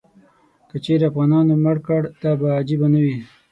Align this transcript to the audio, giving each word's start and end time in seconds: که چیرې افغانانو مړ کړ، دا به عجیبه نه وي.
که 0.69 0.75
چیرې 0.83 1.05
افغانانو 1.09 1.53
مړ 1.63 1.77
کړ، 1.87 2.01
دا 2.21 2.31
به 2.39 2.47
عجیبه 2.59 2.87
نه 2.93 2.99
وي. 3.03 3.17